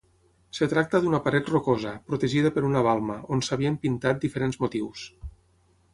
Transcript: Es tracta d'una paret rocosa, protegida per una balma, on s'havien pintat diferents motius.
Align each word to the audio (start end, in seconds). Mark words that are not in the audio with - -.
Es 0.65 0.69
tracta 0.71 1.01
d'una 1.03 1.19
paret 1.27 1.51
rocosa, 1.51 1.91
protegida 2.09 2.53
per 2.57 2.65
una 2.69 2.83
balma, 2.89 3.21
on 3.37 3.45
s'havien 3.49 3.81
pintat 3.85 4.25
diferents 4.25 4.63
motius. 4.65 5.05